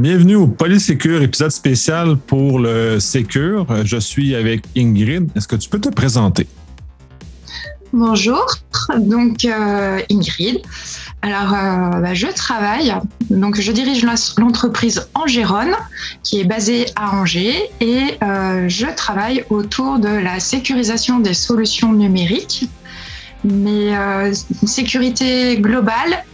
Bienvenue 0.00 0.36
au 0.36 0.46
Polysécure, 0.46 1.20
épisode 1.20 1.50
spécial 1.50 2.16
pour 2.16 2.58
le 2.58 2.98
Sécure. 3.00 3.66
Je 3.84 3.98
suis 3.98 4.34
avec 4.34 4.62
Ingrid. 4.74 5.28
Est-ce 5.36 5.46
que 5.46 5.56
tu 5.56 5.68
peux 5.68 5.78
te 5.78 5.90
présenter? 5.90 6.46
Bonjour, 7.92 8.46
donc 8.96 9.44
euh, 9.44 10.00
Ingrid. 10.10 10.62
Alors, 11.20 11.52
euh, 11.52 12.00
bah, 12.00 12.14
je 12.14 12.28
travaille, 12.28 12.94
donc 13.28 13.60
je 13.60 13.72
dirige 13.72 14.02
l'entreprise 14.38 15.06
Angéron, 15.12 15.72
qui 16.22 16.40
est 16.40 16.44
basée 16.44 16.86
à 16.96 17.14
Angers, 17.16 17.68
et 17.82 18.16
euh, 18.22 18.70
je 18.70 18.86
travaille 18.96 19.44
autour 19.50 19.98
de 19.98 20.08
la 20.08 20.40
sécurisation 20.40 21.20
des 21.20 21.34
solutions 21.34 21.92
numériques, 21.92 22.70
mais 23.44 23.92
une 23.92 24.66
sécurité 24.66 25.58
globale 25.60 26.24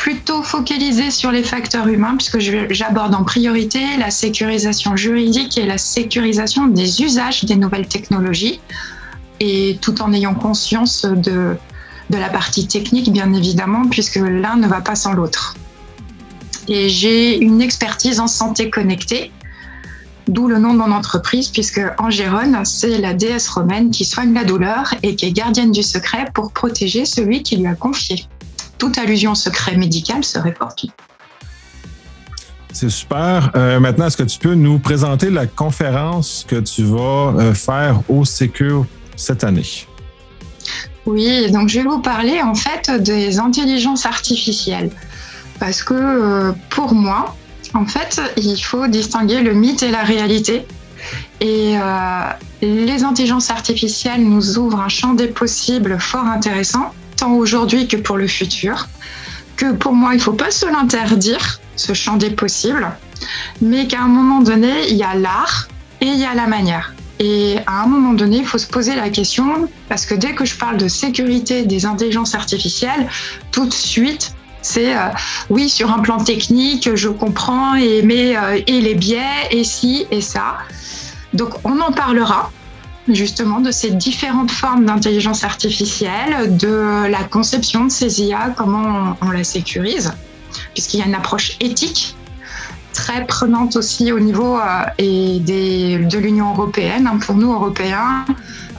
plutôt 0.00 0.42
focalisé 0.42 1.10
sur 1.10 1.30
les 1.30 1.42
facteurs 1.42 1.86
humains, 1.86 2.16
puisque 2.16 2.38
j'aborde 2.70 3.14
en 3.14 3.22
priorité 3.22 3.80
la 3.98 4.10
sécurisation 4.10 4.96
juridique 4.96 5.58
et 5.58 5.66
la 5.66 5.76
sécurisation 5.76 6.68
des 6.68 7.02
usages 7.02 7.44
des 7.44 7.56
nouvelles 7.56 7.86
technologies, 7.86 8.60
et 9.40 9.76
tout 9.82 10.00
en 10.00 10.14
ayant 10.14 10.34
conscience 10.34 11.04
de, 11.04 11.54
de 12.08 12.16
la 12.16 12.30
partie 12.30 12.66
technique, 12.66 13.12
bien 13.12 13.30
évidemment, 13.34 13.84
puisque 13.90 14.16
l'un 14.16 14.56
ne 14.56 14.66
va 14.66 14.80
pas 14.80 14.94
sans 14.94 15.12
l'autre. 15.12 15.54
Et 16.66 16.88
j'ai 16.88 17.36
une 17.36 17.60
expertise 17.60 18.20
en 18.20 18.26
santé 18.26 18.70
connectée, 18.70 19.30
d'où 20.28 20.48
le 20.48 20.58
nom 20.58 20.72
de 20.72 20.78
mon 20.78 20.92
entreprise, 20.92 21.48
puisque 21.48 21.82
Angérone, 21.98 22.64
c'est 22.64 22.96
la 22.96 23.12
déesse 23.12 23.48
romaine 23.50 23.90
qui 23.90 24.06
soigne 24.06 24.32
la 24.32 24.44
douleur 24.44 24.94
et 25.02 25.14
qui 25.14 25.26
est 25.26 25.32
gardienne 25.32 25.72
du 25.72 25.82
secret 25.82 26.24
pour 26.32 26.52
protéger 26.52 27.04
celui 27.04 27.42
qui 27.42 27.58
lui 27.58 27.66
a 27.66 27.74
confié 27.74 28.26
toute 28.80 28.98
allusion 28.98 29.32
au 29.32 29.36
secret 29.36 29.76
médical 29.76 30.24
serait 30.24 30.54
fortuite. 30.58 30.92
C'est 32.72 32.88
super. 32.88 33.50
Euh, 33.54 33.78
maintenant, 33.78 34.06
est-ce 34.06 34.16
que 34.16 34.22
tu 34.22 34.38
peux 34.38 34.54
nous 34.54 34.78
présenter 34.78 35.28
la 35.28 35.46
conférence 35.46 36.46
que 36.48 36.56
tu 36.56 36.84
vas 36.84 37.34
euh, 37.36 37.54
faire 37.54 38.00
au 38.08 38.24
Secure 38.24 38.86
cette 39.16 39.44
année? 39.44 39.86
Oui, 41.04 41.50
donc 41.50 41.68
je 41.68 41.80
vais 41.80 41.86
vous 41.86 42.00
parler 42.00 42.40
en 42.40 42.54
fait 42.54 42.90
des 43.02 43.38
intelligences 43.38 44.06
artificielles. 44.06 44.90
Parce 45.58 45.82
que 45.82 45.94
euh, 45.94 46.52
pour 46.70 46.94
moi, 46.94 47.36
en 47.74 47.84
fait, 47.84 48.20
il 48.36 48.58
faut 48.58 48.86
distinguer 48.86 49.42
le 49.42 49.52
mythe 49.52 49.82
et 49.82 49.90
la 49.90 50.02
réalité. 50.02 50.66
Et 51.40 51.76
les 52.60 53.04
intelligences 53.04 53.50
artificielles 53.50 54.22
nous 54.22 54.58
ouvrent 54.58 54.80
un 54.80 54.90
champ 54.90 55.14
des 55.14 55.28
possibles 55.28 55.98
fort 55.98 56.26
intéressant 56.26 56.92
aujourd'hui 57.28 57.88
que 57.88 57.96
pour 57.96 58.16
le 58.16 58.26
futur, 58.26 58.88
que 59.56 59.72
pour 59.72 59.92
moi, 59.92 60.14
il 60.14 60.18
ne 60.18 60.22
faut 60.22 60.32
pas 60.32 60.50
se 60.50 60.66
l'interdire, 60.66 61.60
ce 61.76 61.92
champ 61.92 62.16
des 62.16 62.30
possibles, 62.30 62.90
mais 63.60 63.86
qu'à 63.86 64.00
un 64.00 64.08
moment 64.08 64.40
donné, 64.40 64.88
il 64.88 64.96
y 64.96 65.02
a 65.02 65.14
l'art 65.14 65.68
et 66.00 66.06
il 66.06 66.18
y 66.18 66.24
a 66.24 66.34
la 66.34 66.46
manière. 66.46 66.94
Et 67.18 67.58
à 67.66 67.82
un 67.82 67.86
moment 67.86 68.14
donné, 68.14 68.38
il 68.38 68.46
faut 68.46 68.56
se 68.56 68.66
poser 68.66 68.94
la 68.94 69.10
question, 69.10 69.68
parce 69.88 70.06
que 70.06 70.14
dès 70.14 70.34
que 70.34 70.46
je 70.46 70.56
parle 70.56 70.78
de 70.78 70.88
sécurité 70.88 71.64
des 71.64 71.84
intelligences 71.84 72.34
artificielles, 72.34 73.06
tout 73.52 73.66
de 73.66 73.74
suite, 73.74 74.34
c'est 74.62 74.96
euh, 74.96 75.08
oui, 75.50 75.68
sur 75.68 75.90
un 75.90 75.98
plan 75.98 76.22
technique, 76.22 76.94
je 76.94 77.08
comprends, 77.08 77.74
et, 77.74 78.02
mais, 78.02 78.36
euh, 78.36 78.60
et 78.66 78.80
les 78.80 78.94
biais, 78.94 79.48
et 79.50 79.64
ci, 79.64 80.06
et 80.10 80.22
ça. 80.22 80.58
Donc 81.34 81.50
on 81.64 81.78
en 81.80 81.92
parlera, 81.92 82.50
justement 83.14 83.60
de 83.60 83.70
ces 83.70 83.90
différentes 83.90 84.50
formes 84.50 84.86
d'intelligence 84.86 85.44
artificielle, 85.44 86.56
de 86.56 87.06
la 87.08 87.24
conception 87.24 87.84
de 87.84 87.90
ces 87.90 88.22
IA, 88.22 88.54
comment 88.56 89.16
on, 89.22 89.30
la 89.30 89.44
sécurise, 89.44 90.12
puisqu'il 90.74 91.00
y 91.00 91.02
a 91.02 91.06
une 91.06 91.14
approche 91.14 91.56
éthique 91.60 92.16
très 92.92 93.24
prenante 93.26 93.76
aussi 93.76 94.12
au 94.12 94.18
niveau 94.18 94.58
euh, 94.58 94.84
et 94.98 95.38
de 95.38 96.18
l'Union 96.18 96.50
européenne. 96.50 97.06
Hein, 97.06 97.18
pour 97.18 97.36
nous, 97.36 97.52
Européens, 97.52 98.24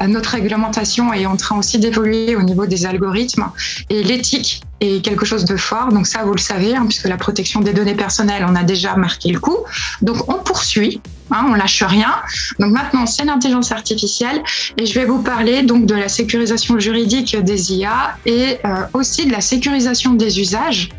euh, 0.01 0.07
notre 0.07 0.31
réglementation 0.31 1.13
est 1.13 1.25
en 1.25 1.37
train 1.37 1.57
aussi 1.57 1.79
d'évoluer 1.79 2.35
au 2.35 2.43
niveau 2.43 2.65
des 2.65 2.85
algorithmes 2.85 3.45
et 3.89 4.03
l'éthique 4.03 4.63
est 4.81 5.03
quelque 5.03 5.25
chose 5.25 5.45
de 5.45 5.55
fort. 5.55 5.89
Donc 5.89 6.07
ça, 6.07 6.23
vous 6.23 6.33
le 6.33 6.39
savez, 6.39 6.75
hein, 6.75 6.85
puisque 6.87 7.07
la 7.07 7.17
protection 7.17 7.61
des 7.61 7.73
données 7.73 7.95
personnelles, 7.95 8.45
on 8.47 8.55
a 8.55 8.63
déjà 8.63 8.95
marqué 8.95 9.31
le 9.31 9.39
coup. 9.39 9.57
Donc 10.01 10.29
on 10.29 10.39
poursuit 10.43 11.01
Hein, 11.31 11.45
on 11.49 11.53
lâche 11.53 11.81
rien. 11.83 12.13
Donc 12.59 12.71
maintenant, 12.71 13.05
c'est 13.05 13.23
l'intelligence 13.23 13.71
artificielle 13.71 14.43
et 14.77 14.85
je 14.85 14.99
vais 14.99 15.05
vous 15.05 15.21
parler 15.21 15.63
donc 15.63 15.85
de 15.85 15.95
la 15.95 16.09
sécurisation 16.09 16.77
juridique 16.77 17.35
des 17.41 17.73
IA 17.73 18.17
et 18.25 18.57
euh, 18.65 18.85
aussi 18.93 19.25
de 19.25 19.31
la 19.31 19.41
sécurisation 19.41 20.13
des 20.13 20.41
usages 20.41 20.89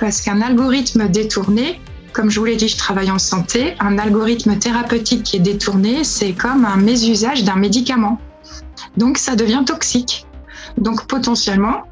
parce 0.00 0.22
qu'un 0.22 0.40
algorithme 0.40 1.08
détourné, 1.08 1.80
comme 2.12 2.30
je 2.30 2.40
vous 2.40 2.46
l'ai 2.46 2.56
dit, 2.56 2.68
je 2.68 2.76
travaille 2.76 3.10
en 3.10 3.18
santé, 3.18 3.74
un 3.78 3.98
algorithme 3.98 4.58
thérapeutique 4.58 5.22
qui 5.22 5.36
est 5.36 5.40
détourné, 5.40 6.02
c'est 6.02 6.32
comme 6.32 6.64
un 6.64 6.76
mésusage 6.76 7.44
d'un 7.44 7.56
médicament. 7.56 8.18
Donc 8.96 9.18
ça 9.18 9.36
devient 9.36 9.62
toxique. 9.64 10.26
Donc 10.78 11.06
potentiellement, 11.06 11.82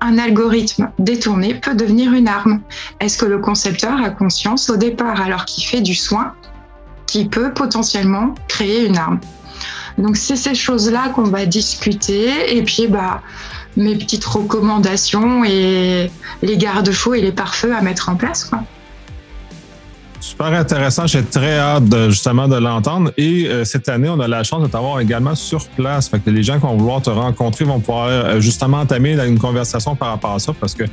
un 0.00 0.18
algorithme 0.18 0.90
détourné 0.98 1.54
peut 1.54 1.74
devenir 1.74 2.12
une 2.12 2.28
arme. 2.28 2.60
Est-ce 3.00 3.16
que 3.16 3.26
le 3.26 3.38
concepteur 3.38 4.00
a 4.02 4.10
conscience 4.10 4.68
au 4.68 4.76
départ, 4.76 5.20
alors 5.20 5.46
qu'il 5.46 5.64
fait 5.64 5.80
du 5.80 5.94
soin, 5.94 6.34
qui 7.14 7.26
peut 7.26 7.52
potentiellement 7.52 8.34
créer 8.48 8.86
une 8.86 8.98
arme. 8.98 9.20
Donc 9.98 10.16
c'est 10.16 10.34
ces 10.34 10.56
choses-là 10.56 11.10
qu'on 11.10 11.22
va 11.22 11.46
discuter 11.46 12.56
et 12.56 12.64
puis 12.64 12.88
bah 12.88 13.22
mes 13.76 13.94
petites 13.94 14.24
recommandations 14.24 15.44
et 15.44 16.10
les 16.42 16.56
garde-fous 16.56 17.14
et 17.14 17.20
les 17.20 17.30
pare-feux 17.30 17.72
à 17.72 17.82
mettre 17.82 18.08
en 18.08 18.16
place. 18.16 18.50
Super 20.24 20.54
intéressant. 20.54 21.06
J'ai 21.06 21.22
très 21.22 21.58
hâte 21.58 22.08
justement 22.08 22.48
de 22.48 22.56
l'entendre. 22.56 23.12
Et 23.18 23.46
euh, 23.46 23.66
cette 23.66 23.90
année, 23.90 24.08
on 24.08 24.18
a 24.20 24.26
la 24.26 24.42
chance 24.42 24.62
de 24.62 24.68
t'avoir 24.68 24.98
également 25.00 25.34
sur 25.34 25.66
place. 25.68 26.08
Fait 26.08 26.18
que 26.18 26.30
les 26.30 26.42
gens 26.42 26.54
qui 26.54 26.62
vont 26.62 26.78
vouloir 26.78 27.02
te 27.02 27.10
rencontrer 27.10 27.66
vont 27.66 27.78
pouvoir 27.78 28.08
euh, 28.08 28.40
justement 28.40 28.78
entamer 28.78 29.22
une 29.22 29.38
conversation 29.38 29.94
par 29.94 30.08
rapport 30.08 30.32
à 30.32 30.38
ça 30.38 30.54
parce 30.58 30.72
que 30.72 30.84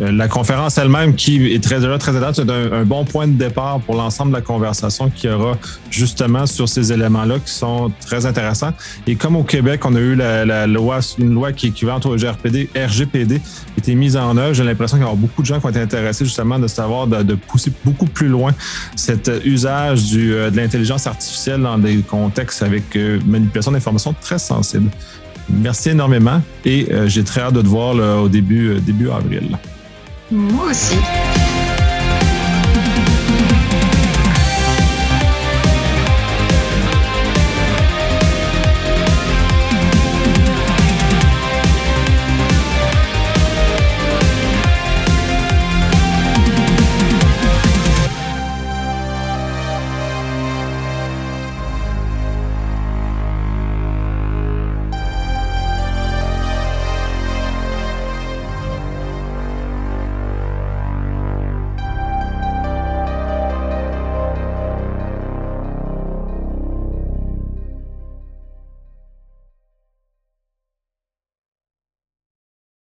euh, 0.00 0.10
la 0.10 0.28
conférence 0.28 0.78
elle-même, 0.78 1.14
qui 1.14 1.52
est 1.52 1.62
très, 1.62 1.78
déjà 1.78 1.98
très 1.98 2.12
c'est 2.32 2.48
un, 2.48 2.84
bon 2.84 3.04
point 3.04 3.28
de 3.28 3.34
départ 3.34 3.80
pour 3.80 3.96
l'ensemble 3.96 4.30
de 4.30 4.36
la 4.36 4.42
conversation 4.42 5.10
qui 5.10 5.28
aura 5.28 5.58
justement 5.90 6.46
sur 6.46 6.66
ces 6.66 6.90
éléments-là 6.90 7.38
qui 7.38 7.52
sont 7.52 7.92
très 8.06 8.24
intéressants. 8.24 8.72
Et 9.06 9.14
comme 9.14 9.36
au 9.36 9.44
Québec, 9.44 9.84
on 9.84 9.94
a 9.94 10.00
eu 10.00 10.14
la, 10.14 10.66
loi, 10.66 11.00
une 11.18 11.34
loi 11.34 11.52
qui 11.52 11.66
est 11.66 11.68
équivalente 11.68 12.06
au 12.06 12.16
GRPD, 12.16 12.70
RGPD, 12.74 13.42
été 13.80 13.94
mise 13.94 14.16
en 14.16 14.36
œuvre, 14.36 14.52
j'ai 14.52 14.64
l'impression 14.64 14.96
qu'il 14.96 15.04
y 15.04 15.06
aura 15.06 15.16
beaucoup 15.16 15.42
de 15.42 15.46
gens 15.46 15.58
qui 15.58 15.66
ont 15.66 15.70
été 15.70 15.80
intéressés 15.80 16.24
justement 16.24 16.58
de 16.58 16.66
savoir 16.66 17.06
de, 17.06 17.34
pousser 17.34 17.72
beaucoup 17.84 18.06
plus 18.06 18.28
loin 18.28 18.52
cet 18.94 19.30
usage 19.44 20.04
du, 20.04 20.34
euh, 20.34 20.50
de 20.50 20.56
l'intelligence 20.56 21.06
artificielle 21.06 21.62
dans 21.62 21.78
des 21.78 21.98
contextes 21.98 22.62
avec 22.62 22.94
euh, 22.96 23.18
manipulation 23.26 23.72
d'informations 23.72 24.14
très 24.20 24.38
sensibles. 24.38 24.90
Merci 25.48 25.90
énormément 25.90 26.40
et 26.64 26.88
euh, 26.92 27.08
j'ai 27.08 27.24
très 27.24 27.40
hâte 27.40 27.54
de 27.54 27.62
te 27.62 27.66
voir 27.66 27.94
au 28.22 28.28
début, 28.28 28.78
début 28.80 29.10
avril. 29.10 29.58
Moi 30.30 30.66
aussi. 30.70 30.96